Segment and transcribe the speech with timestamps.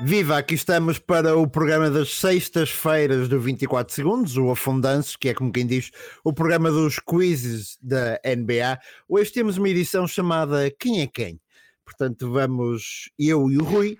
[0.00, 5.34] Viva, aqui estamos para o programa das sextas-feiras do 24 Segundos, o Afundanço, que é
[5.34, 5.90] como quem diz,
[6.22, 8.78] o programa dos quizzes da NBA.
[9.08, 11.40] Hoje temos uma edição chamada Quem é Quem?
[11.84, 13.98] Portanto, vamos eu e o Rui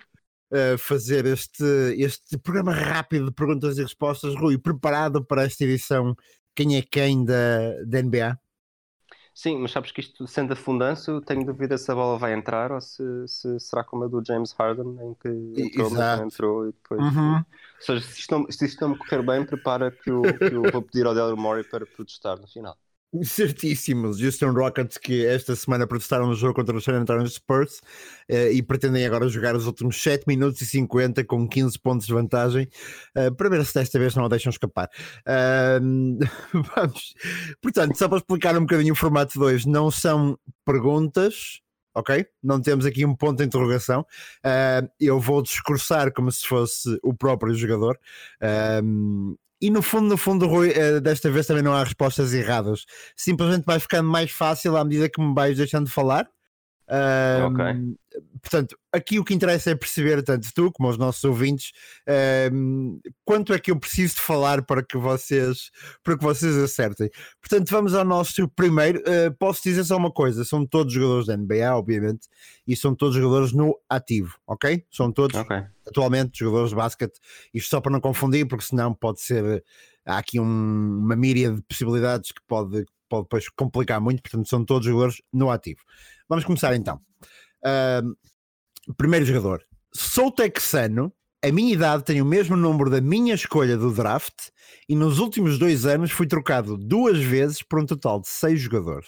[0.53, 1.65] uh, fazer este,
[1.97, 4.33] este programa rápido de perguntas e respostas.
[4.35, 6.15] Rui, preparado para esta edição
[6.55, 8.39] Quem é Quem da, da NBA?
[9.39, 12.81] Sim, mas sabes que isto sendo afundanço, tenho dúvida se a bola vai entrar ou
[12.81, 15.29] se, se será como a do James Harden, em que
[15.61, 16.99] entrou, mas não entrou e depois.
[16.99, 17.35] Uhum.
[17.37, 17.45] Ou
[17.79, 20.69] seja, se isto, não, se isto não me correr bem, prepara que eu, que eu
[20.69, 22.77] vou pedir ao Daryl Morey para protestar no final.
[23.23, 24.21] Certíssimos.
[24.21, 27.81] Houston Rockets que esta semana protestaram no jogo contra os San Antonio Spurs
[28.27, 32.13] eh, e pretendem agora jogar os últimos 7 minutos e 50 com 15 pontos de
[32.13, 32.69] vantagem
[33.15, 34.89] eh, para ver se desta vez não a deixam escapar.
[36.53, 37.15] Vamos.
[37.61, 41.61] Portanto, só para explicar um bocadinho o formato de hoje, não são perguntas.
[41.95, 42.25] Ok?
[42.41, 44.05] Não temos aqui um ponto de interrogação.
[44.43, 47.97] Ah, eu vou discursar como se fosse o próprio jogador.
[49.61, 52.85] E no fundo, no fundo, Rui, eh, desta vez também não há respostas erradas.
[53.15, 56.29] Simplesmente vai ficando mais fácil à medida que me vais deixando de falar.
[56.89, 57.95] Ahm, Ok.
[58.41, 61.71] Portanto, aqui o que interessa é perceber, tanto tu como os nossos ouvintes,
[62.07, 65.69] ahm, quanto é que eu preciso de falar para que vocês,
[66.03, 67.09] para que vocês acertem.
[67.39, 68.99] Portanto, vamos ao nosso primeiro.
[69.01, 72.27] Uh, posso dizer só uma coisa: são todos jogadores da NBA, obviamente,
[72.67, 74.83] e são todos jogadores no ativo, ok?
[74.91, 75.57] São todos Ok.
[75.87, 77.19] atualmente jogadores de basquete,
[77.53, 79.63] isto só para não confundir, porque senão pode ser,
[80.05, 84.63] há aqui um- uma míria de possibilidades que pode, pode depois complicar muito, portanto são
[84.63, 85.81] todos jogadores no ativo.
[86.27, 87.01] Vamos começar então.
[87.65, 88.13] Ahm,
[88.95, 91.11] primeiro jogador, sou texano,
[91.43, 94.49] a minha idade tem o mesmo número da minha escolha do draft
[94.87, 99.07] e nos últimos dois anos fui trocado duas vezes por um total de seis jogadores.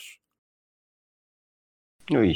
[2.12, 2.33] Ui.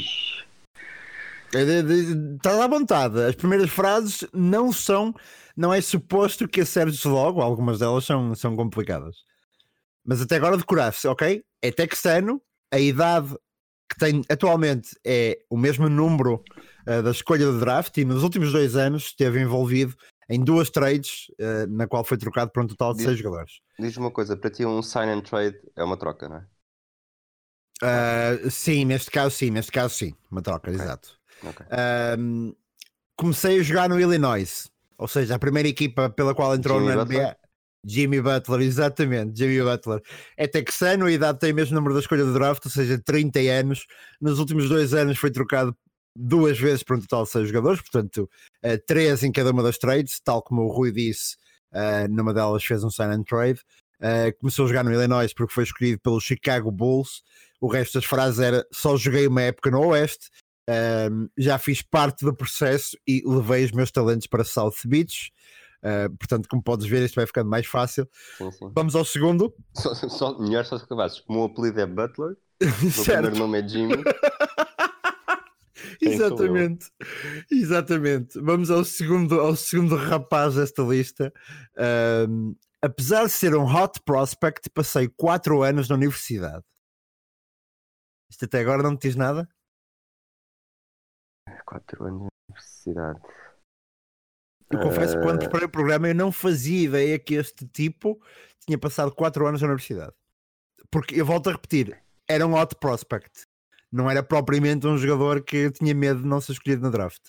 [1.54, 3.22] Estás à vontade.
[3.22, 5.14] As primeiras frases não são,
[5.56, 9.16] não é suposto que acertes logo, algumas delas são, são complicadas.
[10.04, 11.42] Mas até agora decoraste, ok?
[11.66, 12.40] É texano,
[12.72, 13.34] a idade
[13.88, 16.42] que tem atualmente é o mesmo número
[16.86, 19.96] eh, da escolha do draft e nos últimos dois anos esteve envolvido
[20.28, 23.60] em duas trades, eh, na qual foi trocado por um total de Diz- seis jogadores.
[23.78, 26.46] Diz-me uma coisa, para ti um sign and trade é uma troca, não é?
[27.82, 30.80] Ah, sim, neste caso sim, neste caso sim, uma troca, Ok.
[30.82, 31.18] exato.
[31.44, 31.66] Ok.
[31.70, 32.52] Ahm,
[33.16, 37.02] comecei a jogar no Illinois, ou seja, a primeira equipa pela qual entrou Jimmy na?
[37.02, 37.36] NBA.
[37.86, 40.02] Jimmy Butler, exatamente, Jimmy Butler.
[40.36, 43.38] É texano, a idade tem o mesmo número da escolha do draft, ou seja, 30
[43.40, 43.86] anos.
[44.20, 45.76] Nos últimos dois anos foi trocado
[46.14, 48.28] duas vezes por um total de seis jogadores, portanto,
[48.62, 51.36] eh, três em cada uma das trades, tal como o Rui disse,
[51.72, 53.60] eh, numa delas fez um sign and trade.
[54.00, 57.22] Eh, começou a jogar no Illinois porque foi escolhido pelo Chicago Bulls.
[57.60, 60.30] O resto das frases era só joguei uma época no Oeste,
[60.68, 65.32] um, já fiz parte do processo e levei os meus talentos para South Beach.
[65.86, 68.08] Uh, portanto, como podes ver, isto vai ficando mais fácil.
[68.36, 68.72] Sim, sim.
[68.74, 69.54] Vamos ao segundo.
[69.74, 71.20] Só, só, melhor só se acabasses.
[71.20, 74.02] Como o apelido é Butler, o primeiro nome é Jimmy.
[76.00, 76.90] Exatamente.
[77.50, 78.40] Exatamente.
[78.40, 81.32] Vamos ao segundo, ao segundo rapaz desta lista.
[82.28, 86.64] Um, apesar de ser um hot prospect, passei quatro anos na universidade.
[88.30, 89.48] Isto até agora não te diz nada?
[91.66, 93.20] 4 anos de universidade.
[94.70, 98.20] Eu confesso que quando Eh, preparei o programa eu não fazia ideia que este tipo
[98.66, 100.12] tinha passado 4 anos na universidade.
[100.90, 103.46] Porque eu volto a repetir, era um hot prospect.
[103.92, 107.22] Não era propriamente um jogador que tinha medo de não ser escolhido no draft.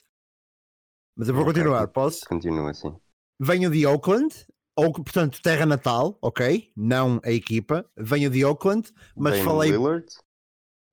[1.16, 2.26] Mas eu vou continuar, posso?
[2.28, 2.96] Continua assim.
[3.40, 4.34] Venho de Oakland,
[4.76, 6.72] ou, portanto, terra natal, ok?
[6.76, 7.90] Não a equipa.
[7.96, 9.72] Venho de Oakland, mas Dame falei.
[9.72, 10.06] Lillard.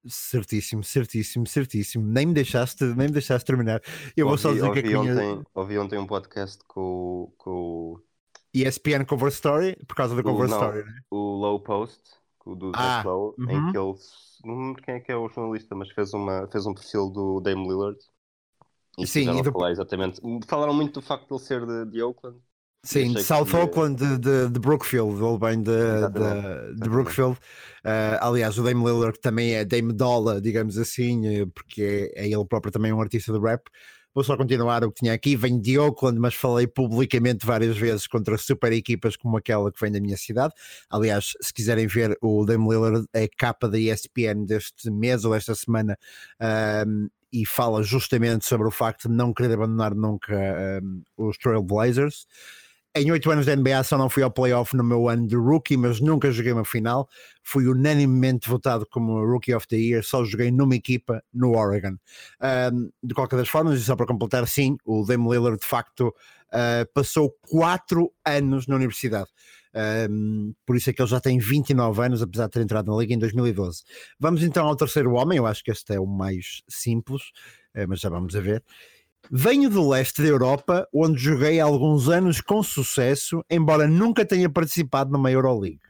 [0.06, 2.05] Certíssimo, certíssimo, certíssimo.
[2.06, 3.81] Nem me deixaste, nem me deixaste terminar.
[4.17, 6.81] Eu vou só Ouvi- dizer que a ouvi, minha ontem, ouvi ontem um podcast com,
[6.81, 8.01] o- com
[8.53, 11.01] ESPN Cover Story, por causa do o, Cover não, Story, né?
[11.11, 12.01] o Low Post,
[12.45, 13.51] o do Ah, Lowe, uhum.
[13.51, 13.95] em que ele,
[14.45, 17.41] não lembro quem é que é o jornalista, mas fez, uma, fez um perfil do
[17.41, 17.99] Dame Lillard.
[18.99, 20.21] E Sim, e falar exatamente.
[20.47, 22.39] Falaram muito do facto de ele ser de, de Oakland
[22.84, 23.56] Sim, de South que...
[23.56, 27.38] Oakland, de, de, de, Brookfield, ele vem de, de, de, Brookfield.
[27.82, 32.28] Uh, aliás, o Dame Lillard também é Dame Dollar, digamos assim, eh, porque é, é
[32.28, 33.62] ele próprio também um artista de rap.
[34.14, 35.34] Vou só continuar o que tinha aqui.
[35.34, 39.90] Venho de Oakland, mas falei publicamente várias vezes contra super equipas como aquela que vem
[39.90, 40.54] da minha cidade.
[40.88, 45.54] Aliás, se quiserem ver o Dame Lillard, é capa da ESPN deste mês ou desta
[45.54, 45.98] semana.
[46.86, 51.64] Um, e fala justamente sobre o facto de não querer abandonar nunca um, os Trail
[51.64, 52.28] Blazers
[52.96, 55.76] em oito anos da NBA só não fui ao playoff no meu ano de rookie,
[55.76, 57.08] mas nunca joguei uma final.
[57.43, 61.96] Fui unanimemente votado como Rookie of the Year, só joguei numa equipa no Oregon.
[62.73, 66.08] Um, de qualquer das formas, e só para completar, sim, o Dame Lillard de facto
[66.08, 69.29] uh, passou quatro anos na universidade.
[70.08, 72.96] Um, por isso é que ele já tem 29 anos, apesar de ter entrado na
[72.96, 73.82] Liga em 2012.
[74.20, 77.23] Vamos então ao terceiro homem, eu acho que este é o mais simples,
[77.75, 78.62] uh, mas já vamos a ver.
[79.31, 85.11] Venho do leste da Europa, onde joguei alguns anos com sucesso, embora nunca tenha participado
[85.11, 85.81] numa Euroleague.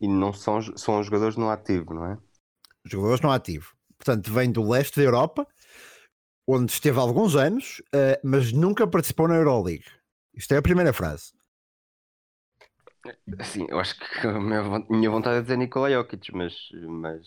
[0.00, 2.18] E não são, são jogadores no ativo, não é?
[2.84, 3.74] Jogadores no ativo.
[3.96, 5.46] Portanto, vem do leste da Europa,
[6.46, 9.86] onde esteve alguns anos, uh, mas nunca participou na Euroleague.
[10.34, 11.35] Isto é a primeira frase.
[13.42, 14.38] Sim, eu acho que a
[14.90, 16.54] minha vontade é dizer Nikola Jokic, mas.
[16.86, 17.20] mas,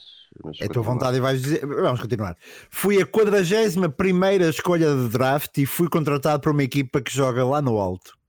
[0.43, 1.65] mas é a tua vontade e vais dizer.
[1.65, 2.37] Vamos continuar.
[2.69, 7.61] Fui a 41 escolha de draft e fui contratado por uma equipa que joga lá
[7.61, 8.19] no alto.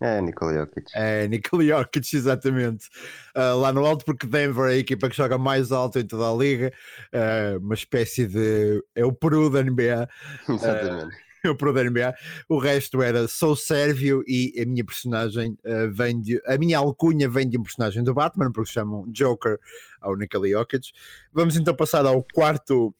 [0.00, 0.90] É, Nikola Jokic.
[0.94, 2.88] É, Nikola Jokic, exatamente.
[3.34, 6.28] Uh, lá no alto, porque Denver é a equipa que joga mais alto em toda
[6.28, 6.72] a liga,
[7.14, 8.84] uh, uma espécie de.
[8.94, 10.08] É o Peru da NBA.
[10.48, 11.06] Exatamente.
[11.06, 12.14] Uh, o pro da NBA.
[12.48, 16.40] O resto era Sou Sérvio e a minha personagem uh, vem de.
[16.46, 19.58] A minha alcunha vem de um personagem do Batman, porque chamam Joker
[20.00, 20.92] ao Nikola Jokic.
[21.32, 22.94] Vamos então passar ao quarto.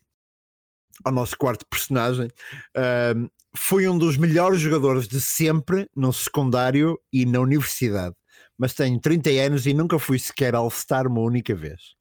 [1.05, 2.29] Ao nosso quarto personagem.
[2.77, 8.15] Uh, fui um dos melhores jogadores de sempre no secundário e na universidade,
[8.57, 11.97] mas tenho 30 anos e nunca fui sequer All-Star uma única vez.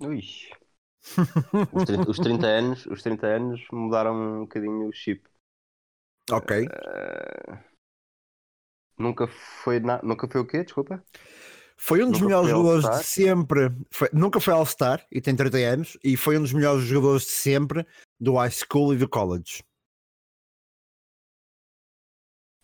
[0.00, 0.22] Ui.
[1.72, 5.22] os, 30, os 30 anos, os 30 anos mudaram um bocadinho o chip.
[6.30, 6.66] Ok.
[6.66, 7.58] Uh,
[8.98, 10.02] nunca foi na...
[10.02, 10.64] nunca foi o quê?
[10.64, 11.02] Desculpa.
[11.76, 13.70] Foi um dos nunca melhores jogadores de sempre.
[13.90, 14.08] Foi...
[14.12, 15.98] nunca foi All-Star e tem 30 anos.
[16.02, 17.86] E foi um dos melhores jogadores de sempre
[18.18, 19.62] do high school e do college.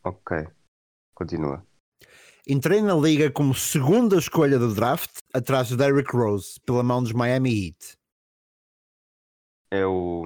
[0.05, 0.47] Ok.
[1.15, 1.67] Continua.
[2.49, 7.13] Entrei na liga como segunda escolha do draft, atrás de Derrick Rose, pela mão dos
[7.13, 7.93] Miami Heat.
[9.71, 10.25] É o.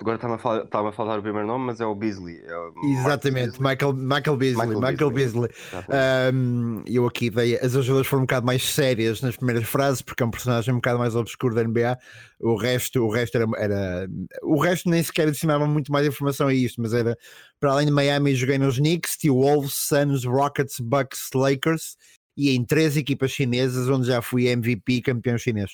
[0.00, 2.40] Agora está-me a, falar, a falar o primeiro nome, mas é o Beasley.
[2.44, 3.60] É o Exatamente.
[3.60, 4.66] Michael, Michael Beasley.
[4.68, 5.50] Michael, Michael Beasley.
[5.50, 6.34] Beasley.
[6.34, 7.56] Um, eu aqui dei.
[7.58, 10.76] As ajudas foram um bocado mais sérias nas primeiras frases, porque é um personagem um
[10.76, 11.98] bocado mais obscuro da NBA.
[12.40, 14.08] O resto, o resto era, era.
[14.42, 17.16] O resto nem sequer adicionava muito mais informação a isto, mas era.
[17.58, 21.96] Para além de Miami, joguei nos Knicks, T-Wolves, Suns, Rockets, Bucks, Lakers
[22.36, 25.72] e em três equipas chinesas, onde já fui MVP campeão chinês.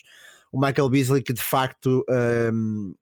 [0.50, 2.02] O Michael Beasley, que de facto.
[2.08, 2.94] Um,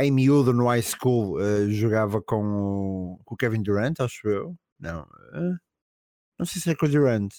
[0.00, 4.56] em miúdo no high school uh, jogava com o, com o, Kevin Durant, acho eu.
[4.78, 5.58] Não, uh,
[6.38, 7.32] não sei se é com o Durant.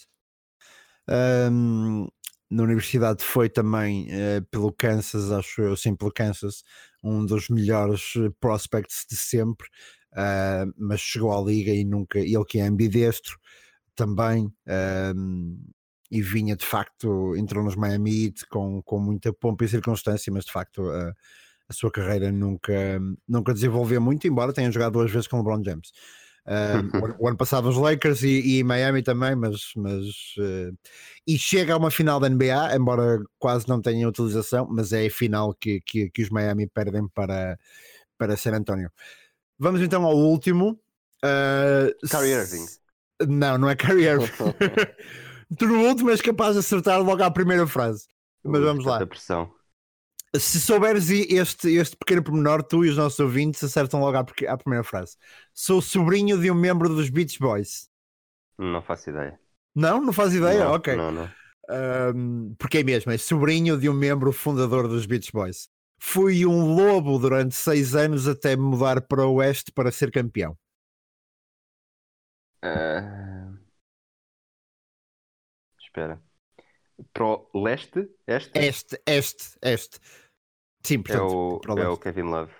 [1.09, 2.07] Um,
[2.49, 6.63] na universidade foi também uh, pelo Kansas, acho eu, sim, pelo Kansas,
[7.03, 9.67] um dos melhores prospects de sempre,
[10.77, 13.39] mas chegou à liga e nunca, ele que é ambidestro
[13.95, 14.53] também,
[15.15, 15.57] um,
[16.11, 20.51] e vinha de facto, entrou nos Miami com, com muita pompa e circunstância, mas de
[20.51, 20.83] facto
[21.71, 22.73] a sua carreira nunca,
[23.28, 25.92] nunca desenvolveu muito, embora tenha jogado duas vezes com o LeBron James.
[26.45, 26.81] Uh,
[27.19, 30.06] o, ano passado os Lakers e, e Miami também, mas, mas
[30.37, 30.78] uh,
[31.25, 35.11] e chega a uma final da NBA, embora quase não tenha utilização, mas é a
[35.11, 37.57] final que, que, que os Miami perdem para,
[38.18, 38.92] para San Antonio.
[39.57, 40.80] Vamos então ao último.
[41.23, 42.66] Uh, Kyrie Irving.
[43.28, 44.31] Não, não é Kyrie Irving.
[45.57, 48.07] tu no último és capaz de acertar logo à primeira frase.
[48.44, 49.06] Mas vamos lá.
[49.06, 49.60] Pressão
[50.40, 54.57] se souberes este, este pequeno pormenor, tu e os nossos ouvintes acertam logo à, à
[54.57, 55.18] primeira frase.
[55.54, 57.90] Sou sobrinho de um membro dos Beach Boys.
[58.57, 59.40] Não faço ideia.
[59.76, 60.02] Não?
[60.02, 60.66] Não faz ideia?
[60.66, 60.95] Não, ok.
[60.95, 61.31] Não, não.
[61.69, 65.69] Um, porque é mesmo, é sobrinho de um membro fundador dos Beach Boys.
[66.00, 70.57] Fui um lobo durante seis anos até me mudar para o oeste para ser campeão.
[72.64, 73.57] Uh...
[75.80, 76.21] Espera.
[77.13, 78.07] Para o leste?
[78.27, 78.59] Este?
[78.59, 79.99] Este, este, este.
[80.83, 82.51] Sim, é portanto, é o, é o Kevin Love.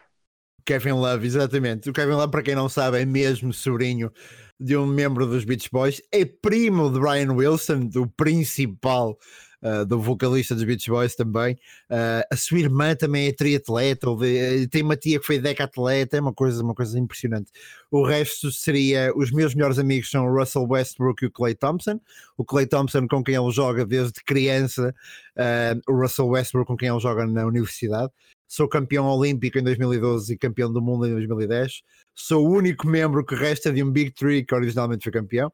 [0.66, 1.90] Kevin Love, exatamente.
[1.90, 4.12] O Kevin Love, para quem não sabe, é mesmo sobrinho
[4.60, 9.18] de um membro dos Beach Boys, é primo de Brian Wilson, do principal
[9.62, 11.54] uh, do vocalista dos Beach Boys também.
[11.90, 16.22] Uh, a sua irmã também é triatleta, eh, tem uma tia que foi decatleta, é
[16.22, 17.52] uma coisa, uma coisa impressionante.
[17.90, 22.00] O resto seria, os meus melhores amigos são o Russell Westbrook e o Clay Thompson.
[22.38, 24.94] O Clay Thompson com quem ele joga desde criança,
[25.38, 28.12] uh, o Russell Westbrook com quem ele joga na universidade.
[28.48, 31.84] Sou campeão olímpico em 2012 e campeão do mundo em 2010.
[32.14, 35.52] Sou o único membro que resta de um Big Three que originalmente foi campeão.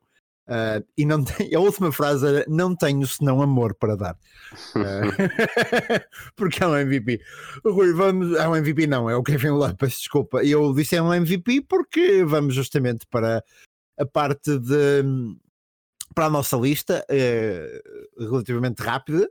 [0.48, 4.18] Uh, e não tem, a última frase era: Não tenho senão amor para dar.
[4.74, 5.12] Uh,
[6.38, 7.20] porque é um MVP.
[7.66, 8.34] Rui, vamos.
[8.38, 10.42] É um MVP, não, é o Kevin Love, peço desculpa.
[10.46, 13.44] Eu disse é um MVP porque vamos justamente para
[14.00, 15.04] a parte de.
[16.16, 19.30] Para a nossa lista, uh, relativamente rápida,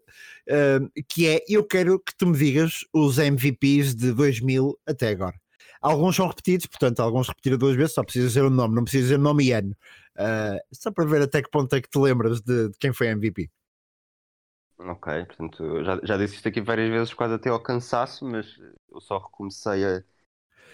[1.08, 5.34] que é: Eu quero que tu me digas os MVPs de 2000 até agora.
[5.80, 9.04] Alguns são repetidos, portanto, alguns repetiram duas vezes, só precisa dizer o nome, não precisa
[9.04, 9.74] dizer nome e ano.
[10.16, 13.08] Uh, só para ver até que ponto é que te lembras de, de quem foi
[13.08, 13.50] MVP.
[14.78, 18.58] Ok, portanto, já, já disse isto aqui várias vezes, quase até ao cansaço, mas
[18.90, 20.04] eu só recomecei a,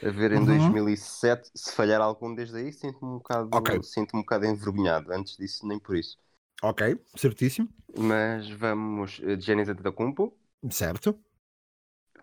[0.03, 0.73] a ver em uhum.
[0.73, 1.51] 2007.
[1.55, 3.83] Se falhar algum desde aí, sinto-me um bocado, okay.
[3.83, 5.13] sinto um bocado envergonhado.
[5.13, 6.19] Antes disso, nem por isso.
[6.63, 7.69] Ok, certíssimo.
[7.97, 9.19] Mas vamos.
[9.21, 10.37] Uh, Giannis Antetokounmpo.
[10.71, 11.19] Certo.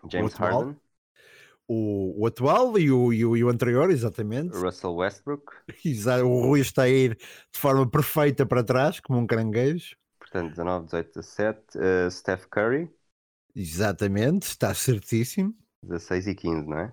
[0.08, 0.76] James Harden
[1.72, 4.56] o, o atual e o, e o, e, o, anterior, exatamente.
[4.56, 5.52] Russell Westbrook.
[5.84, 9.94] Exato, o Rui está a ir de forma perfeita para trás, como um caranguejo.
[10.18, 11.78] Portanto, 19, 18, 17.
[11.78, 12.90] Uh, Steph Curry.
[13.54, 15.54] Exatamente, está certíssimo.
[15.82, 16.92] 16 e 15, não é?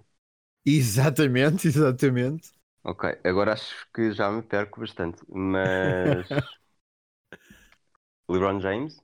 [0.66, 2.52] Exatamente, exatamente.
[2.84, 6.28] Ok, agora acho que já me perco bastante, mas.
[8.30, 9.02] LeBron James?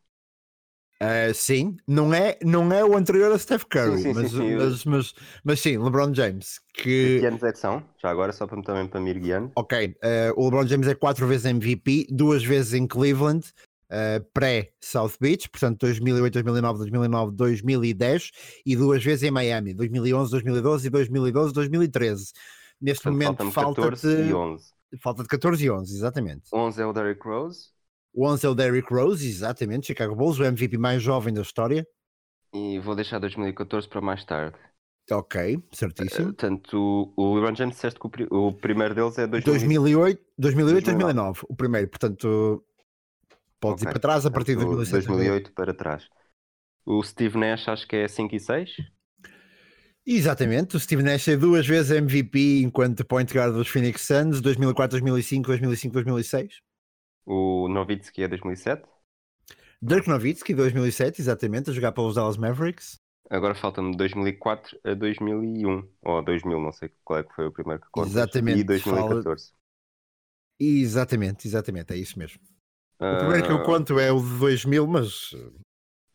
[1.03, 4.55] Uh, sim, não é, não é o anterior a Steph Curry, sim, sim, mas, sim,
[4.55, 6.61] mas, mas, mas, sim, LeBron James.
[6.73, 7.19] Que...
[7.19, 7.83] Que anos é que são?
[8.01, 11.27] Já agora, só para, também para me ir Ok, uh, o LeBron James é quatro
[11.27, 13.45] vezes MVP, duas vezes em Cleveland,
[13.89, 18.31] uh, pré-South Beach, portanto 2008, 2009, 2009, 2010,
[18.65, 22.31] e duas vezes em Miami, 2011, 2012 e 2012, 2013.
[22.79, 24.29] Neste portanto, momento falta 14 de...
[24.29, 24.73] e 11.
[25.01, 26.43] Falta de 14 e 11, exatamente.
[26.53, 27.72] 11 é o Derrick Rose.
[28.13, 31.85] O 11 é o Derrick Rose, exatamente, Chicago Bulls, o MVP mais jovem da história.
[32.53, 34.55] E vou deixar 2014 para mais tarde.
[35.11, 36.29] Ok, certíssimo.
[36.29, 41.41] Uh, tanto o LeBron James disseste que o, o, primeiro deles é 2008, 2008 2009.
[41.49, 42.63] O primeiro, portanto,
[43.59, 43.89] podes okay.
[43.89, 45.07] ir para trás a partir de 2007.
[45.07, 46.07] 2008 para trás.
[46.85, 48.69] O Steve Nash acho que é 5 e 6.
[50.05, 54.99] Exatamente, o Steve Nash é duas vezes MVP enquanto point guard dos Phoenix Suns, 2004,
[54.99, 56.53] 2005, 2005, 2006.
[57.25, 58.83] O Nowitzki é 2007?
[59.81, 63.01] Dirk Nowitzki, 2007, exatamente, a jogar pelos Dallas Mavericks.
[63.29, 67.81] Agora falta-me 2004 a 2001, ou 2000, não sei qual é que foi o primeiro
[67.81, 68.11] que contas.
[68.11, 68.59] Exatamente.
[68.59, 69.23] E 2014.
[69.23, 69.37] Fala...
[70.59, 72.39] Exatamente, exatamente, é isso mesmo.
[72.99, 73.05] Uh...
[73.05, 73.65] O primeiro que eu ah.
[73.65, 75.35] conto é o de 2000, mas...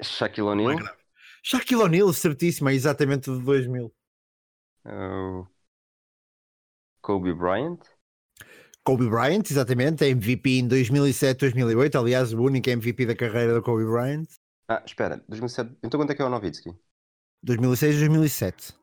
[0.03, 0.79] Shaquille O'Neal?
[0.79, 0.97] É
[1.43, 3.93] Shaquille O'Neal, certíssimo, é exatamente o de 2000.
[4.87, 5.47] Uh...
[7.03, 7.81] Kobe Bryant?
[8.89, 11.99] Kobe Bryant, exatamente, é MVP em 2007, 2008.
[11.99, 14.25] Aliás, o único MVP da carreira do Kobe Bryant.
[14.67, 15.77] Ah, espera, 2007.
[15.83, 16.75] Então quanto é que é o Novitsky?
[17.43, 18.75] 2006, 2007.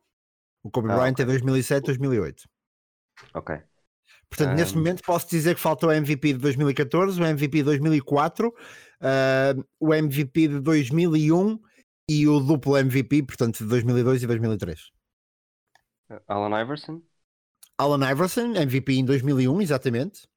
[0.63, 1.25] O Kobe ah, Bryant okay.
[1.25, 2.43] é 2007, 2008.
[3.33, 3.55] Ok.
[4.29, 4.53] Portanto, um...
[4.53, 9.65] neste momento posso dizer que falta o MVP de 2014, o MVP de 2004, uh,
[9.79, 11.59] o MVP de 2001
[12.07, 14.91] e o duplo MVP, portanto, de 2002 e 2003.
[16.27, 17.01] Alan Iverson?
[17.77, 20.27] Alan Iverson, MVP em 2001, exatamente.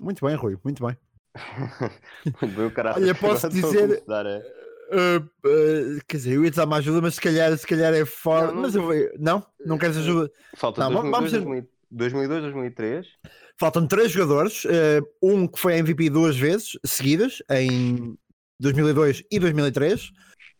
[0.00, 0.96] Muito bem, Rui, muito bem.
[2.96, 4.02] Olha, posso dizer.
[4.90, 7.92] Uh, uh, quer dizer, eu ia te dar uma ajuda, mas se calhar, se calhar
[7.92, 8.52] é fora.
[8.52, 10.30] Não, mas eu não, não queres ajuda.
[10.56, 13.06] Falta não, 2002, vamos 2002, 2003.
[13.58, 14.64] Faltam três jogadores.
[14.64, 18.16] Uh, um que foi MVP duas vezes seguidas, em
[18.60, 20.10] 2002 e 2003.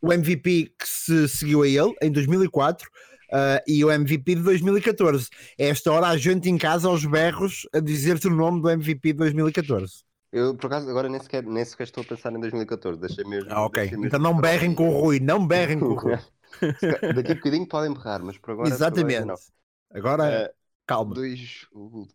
[0.00, 2.88] O MVP que se seguiu a ele em 2004
[3.32, 5.28] uh, e o MVP de 2014.
[5.56, 9.18] Esta hora a gente em casa aos berros a dizer-te o nome do MVP de
[9.18, 10.04] 2014.
[10.30, 13.00] Eu, por acaso, agora nem sequer, nem sequer estou a pensar em 2014.
[13.00, 13.50] Deixa mesmo.
[13.50, 13.84] Ah, ok.
[13.84, 16.18] Mesmo então não berrem com o Rui, não berrem com o Rui.
[17.14, 18.68] Daqui a bocadinho podem berrar, mas por agora.
[18.68, 19.20] Exatamente.
[19.20, 20.54] Por agora, agora uh,
[20.86, 21.14] calma.
[21.14, 21.66] Dois,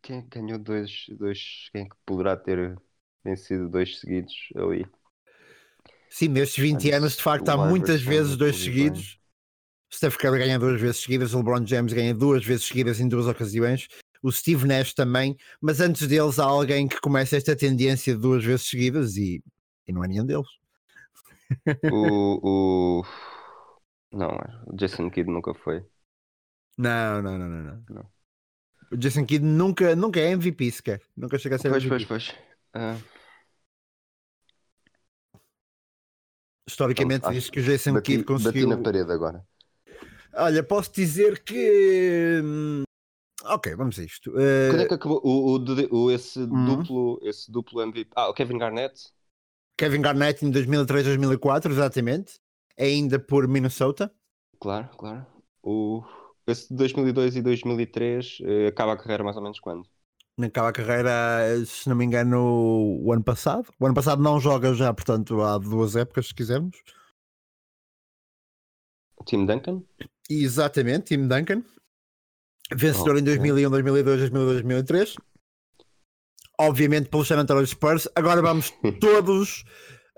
[0.01, 1.69] quem é ganhou dois, dois.
[1.71, 2.77] Quem é que poderá ter
[3.23, 4.85] vencido dois seguidos ali?
[6.09, 9.19] Sim, nestes 20 anos, de facto, há muitas vezes dois seguidos.
[9.93, 13.27] Steph Curry ganha duas vezes seguidas, o LeBron James ganha duas vezes seguidas em duas
[13.27, 13.87] ocasiões,
[14.23, 18.43] o Steve Nash também, mas antes deles há alguém que começa esta tendência de duas
[18.43, 19.43] vezes seguidas e,
[19.87, 20.47] e não é nenhum deles.
[21.91, 22.39] O,
[23.01, 23.05] o...
[24.11, 24.29] Não,
[24.67, 25.85] o Jason Kidd nunca foi.
[26.77, 27.83] Não, não, não, não, não.
[27.89, 28.11] não.
[28.91, 31.01] O Jason Kidd nunca, nunca é MVP sequer.
[31.15, 32.05] Nunca chega a ser pois, MVP.
[32.07, 32.37] Pois, pois,
[32.75, 33.23] uh...
[36.65, 38.69] Historicamente diz que o Jason bati, Kidd conseguiu.
[38.69, 39.45] Bati na parede agora.
[40.35, 42.41] Olha, posso dizer que.
[42.43, 42.83] hum,
[43.45, 44.31] Ok, vamos a isto.
[44.31, 46.77] Uh, Quando é que acabou o, o, o- esse, Uhum.
[46.77, 48.09] duplo, esse duplo MVP?
[48.15, 49.11] Ah, o Kevin Garnett?
[49.77, 52.35] Kevin Garnett em 2003, 2004, exatamente.
[52.79, 54.11] Ainda por Minnesota.
[54.59, 55.25] Claro, claro.
[55.61, 56.03] O,
[56.47, 59.85] esse de 2002 e 2003 eh, acaba a carreira mais ou menos quando?
[60.41, 63.69] Acaba a carreira, se não me engano, o ano passado.
[63.79, 66.81] O ano passado não joga já, portanto, há duas épocas, se quisermos.
[69.25, 69.83] Tim Duncan?
[70.29, 71.63] Exatamente, Tim Duncan.
[72.73, 73.37] Vencedor em Ok.
[73.37, 75.15] 2001, 2002, 2002, 2003.
[76.59, 78.07] Obviamente pelo San Antonio Spurs.
[78.15, 79.63] Agora vamos todos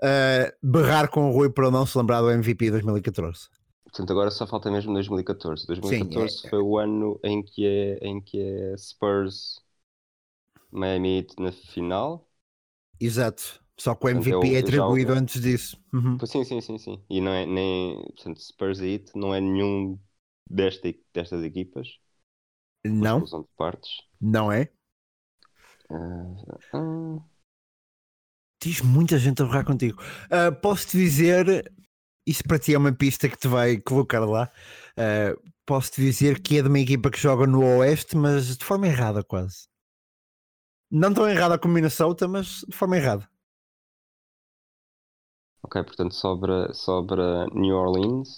[0.02, 3.48] eh, berrar com o Rui para não se lembrar do MVP 2014.
[3.84, 5.66] Portanto, agora só falta mesmo 2014.
[5.66, 9.60] 2014 é- foi o ano em que é, em que é Spurs
[10.70, 12.28] Miami na final.
[13.00, 13.60] Exato.
[13.78, 15.76] Só que o MVP é já atribuído antes disso.
[15.92, 16.18] Uhum.
[16.26, 17.04] Sim, sim, sim, sim.
[17.10, 18.02] E não é nem.
[18.14, 19.98] Portanto, Spurs e Heat não é nenhum
[20.50, 21.88] desta, destas equipas.
[22.84, 23.90] Não, Exclusão de partes.
[24.20, 24.70] não é.
[25.90, 27.18] Ah, ah,
[28.62, 30.02] Diz muita gente a berrar contigo.
[30.30, 31.72] Ah, Posso-te dizer,
[32.26, 34.50] isso para ti é uma pista que te vai colocar lá.
[34.96, 38.86] Ah, Posso-te dizer que é de uma equipa que joga no Oeste, mas de forma
[38.86, 39.68] errada, quase.
[40.90, 43.28] Não tão errada como Minnesota, mas de forma errada.
[45.66, 48.36] Ok, portanto sobra, sobra New Orleans.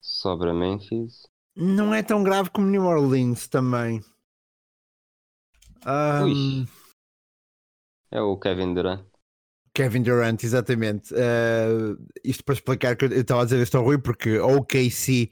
[0.00, 1.28] Sobra Memphis.
[1.56, 4.00] Não é tão grave como New Orleans também.
[6.24, 6.66] Ui.
[8.10, 9.04] É o Kevin Durant.
[9.74, 11.12] Kevin Durant, exatamente.
[11.12, 14.64] Uh, isto para explicar que eu eu estava a dizer isto ao Rui, porque o
[14.64, 15.30] KC.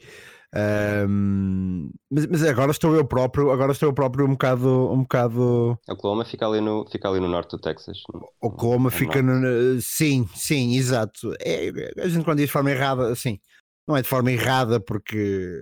[0.55, 5.79] Um, mas, mas agora estou eu próprio, agora estou eu próprio um bocado, um bocado.
[5.89, 8.03] Oklahoma fica ali no, fica ali no norte do Texas.
[8.13, 9.47] no- Oklahoma é fica norte.
[9.47, 9.81] no.
[9.81, 11.33] Sim, sim, exato.
[11.41, 11.71] É,
[12.03, 13.39] a gente quando diz de forma errada, assim,
[13.87, 15.57] não é de forma errada porque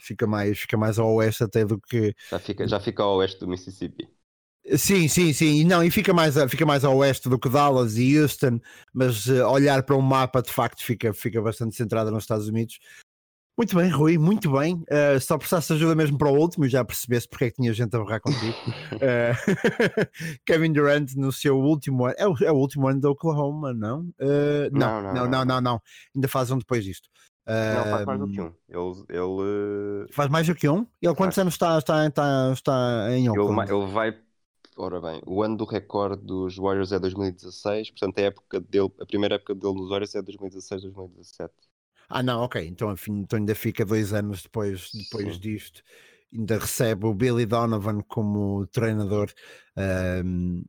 [0.00, 2.14] fica mais, fica mais ao oeste até do que.
[2.30, 4.08] Já fica, já fica ao oeste do Mississippi.
[4.76, 5.60] Sim, sim, sim.
[5.60, 8.60] E Não, e fica mais, fica mais a oeste do que Dallas e Houston,
[8.92, 12.78] mas eh, olhar para um mapa de facto fica, fica bastante centrada nos Estados Unidos.
[13.58, 14.84] Muito bem, Rui, muito bem.
[14.86, 17.74] Eh, só precisaste ajuda mesmo para o último e já percebeste porque é que tinha
[17.74, 18.54] gente a borrar contigo.
[19.00, 19.32] Eh,
[20.46, 24.08] Kevin Durant no seu último ano, é o, é o último ano da Oklahoma, não?
[24.20, 25.82] Eh, não, Não, não, não, não, não, não.
[26.14, 27.08] Ainda faz um depois disto.
[27.46, 28.52] Não, faz mais do que um.
[28.68, 30.86] Ele, ele, Faz mais do que um?
[31.02, 31.38] Ele quantos Faz.
[31.38, 33.72] anos está, está, está, está em ele, Oakland?
[33.72, 34.16] ele vai.
[34.76, 39.06] Ora bem, o ano do recorde dos Warriors é 2016, portanto a época dele, a
[39.06, 41.52] primeira época dele nos Warriors é 2016, 2017.
[42.08, 42.66] Ah, não, ok.
[42.66, 45.40] Então, enfim, então ainda fica dois anos depois, depois Sim.
[45.40, 45.82] disto.
[46.32, 49.30] Ainda recebe o Billy Donovan como treinador.
[49.76, 50.62] Ahm,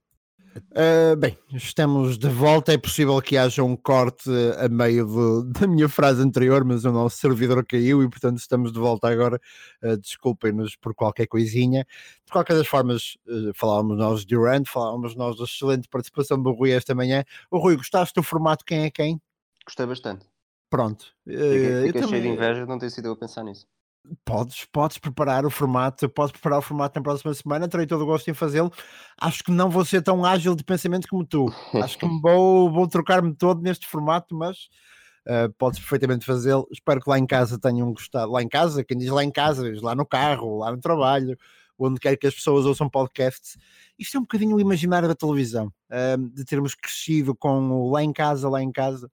[0.76, 2.74] ah, bem, estamos de volta.
[2.74, 6.92] É possível que haja um corte a meio do- da minha frase anterior, mas o
[6.92, 9.40] nosso servidor caiu e, portanto, estamos de volta agora.
[9.82, 11.86] Ah, Desculpem-nos por qualquer coisinha.
[12.26, 16.52] De qualquer das formas, ah, falávamos nós de Durant, falávamos nós da excelente participação do
[16.52, 17.24] Rui esta manhã.
[17.52, 19.22] O Rui, gostaste do formato Quem é Quem?
[19.66, 20.29] Gostei bastante.
[20.70, 21.06] Pronto.
[21.26, 23.66] Eu fiquei cheio de também- inveja não ter sido eu a pensar nisso.
[24.24, 28.06] Podes, podes preparar o formato, podes preparar o formato na próxima semana, terei todo o
[28.06, 28.72] gosto em fazê-lo.
[29.20, 31.46] Acho que não vou ser tão ágil de pensamento como tu.
[31.76, 34.70] Acho que vou, vou trocar-me todo neste formato, mas
[35.28, 36.68] uh, podes perfeitamente fazê-lo.
[36.72, 38.32] Espero que lá em casa tenham gostado.
[38.32, 41.38] Lá em casa, quem diz lá em casa, diz lá no carro, lá no trabalho,
[41.78, 43.58] onde quer que as pessoas ouçam podcasts.
[43.98, 48.02] Isto é um bocadinho o imaginário da televisão, uh, de termos crescido com o lá
[48.02, 49.12] em casa, lá em casa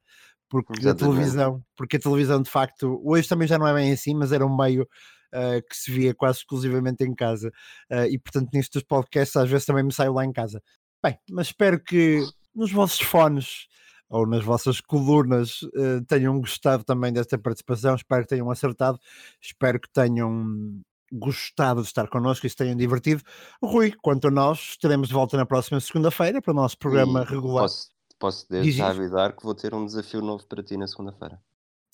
[0.48, 1.14] porque a Exatamente.
[1.16, 4.46] televisão, porque a televisão de facto, hoje também já não é bem assim, mas era
[4.46, 7.50] um meio uh, que se via quase exclusivamente em casa,
[7.92, 10.62] uh, e portanto nisto dos podcasts às vezes também me saio lá em casa.
[11.04, 13.66] Bem, mas espero que nos vossos fones
[14.08, 18.98] ou nas vossas colunas uh, tenham gostado também desta participação, espero que tenham acertado,
[19.40, 20.80] espero que tenham
[21.12, 23.22] gostado de estar connosco e se tenham divertido.
[23.62, 27.24] Rui, quanto a nós, estaremos de volta na próxima segunda-feira para o nosso programa E
[27.24, 27.64] regular.
[27.64, 31.40] Posso, posso desde já avisar que vou ter um desafio novo para ti na segunda-feira.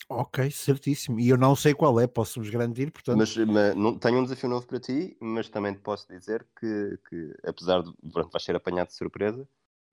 [0.08, 1.18] Ok, certíssimo.
[1.20, 3.18] E eu não sei qual é, posso-vos garantir, portanto.
[3.18, 6.98] Mas, mas não, tenho um desafio novo para ti, mas também te posso dizer que,
[7.08, 9.46] que apesar de pronto, vais ser apanhado de surpresa,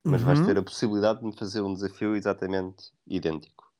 [0.07, 0.45] mas vais Uhum.
[0.45, 3.71] ter a possibilidade de me fazer um desafio exatamente idêntico.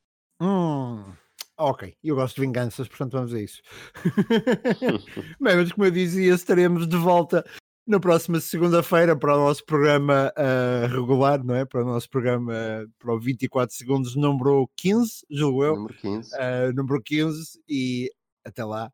[0.41, 1.13] Hum,
[1.57, 3.61] ok, eu gosto de vinganças, portanto vamos a isso.
[5.39, 7.43] Bem, mas como eu dizia, estaremos de volta
[7.89, 11.65] na próxima segunda-feira para o nosso programa ah, regular, não é?
[11.65, 12.53] Para o nosso programa
[12.99, 16.35] para o 24 segundos, número 15, julgo eu, Número 15.
[16.35, 18.11] ah, número 15, e
[18.45, 18.91] até lá,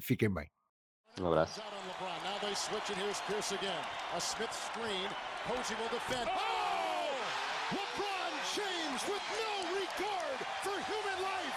[0.00, 0.50] fiquem bem.
[1.20, 1.60] Um abraço.
[1.60, 2.24] Out on LeBron.
[2.24, 3.84] Now they switch and here's Pierce again.
[4.16, 5.08] A Smith screen.
[5.46, 6.26] Posey will defend.
[6.26, 6.40] Oh!
[7.70, 11.54] LeBron James with no regard for human life.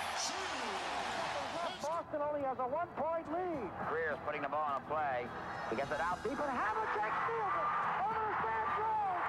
[2.08, 3.68] Boston only has a one-point lead.
[3.90, 5.28] Greer's putting the ball on a play.
[5.70, 7.68] He gets it out deep, and Havlicek steals it.
[8.00, 9.24] Over the stand throws.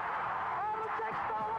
[0.55, 1.51] Havlicek stole